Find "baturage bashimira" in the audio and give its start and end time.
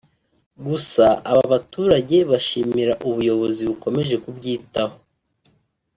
1.53-2.93